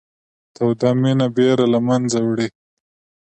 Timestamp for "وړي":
2.27-2.47